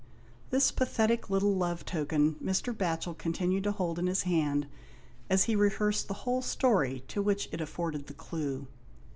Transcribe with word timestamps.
This 0.49 0.71
pathetic 0.71 1.29
little 1.29 1.53
love 1.53 1.85
token 1.85 2.33
Mr. 2.43 2.73
Batchel 2.75 3.15
continued 3.15 3.65
to 3.65 3.71
hold 3.71 3.99
in 3.99 4.07
his 4.07 4.23
hand 4.23 4.65
as 5.29 5.43
he 5.43 5.55
rehearsed 5.55 6.07
the 6.07 6.15
whole 6.25 6.41
story 6.41 7.03
to 7.07 7.21
which 7.21 7.47
it 7.51 7.61
afforded 7.61 8.07
the 8.07 8.15
clue. 8.15 8.65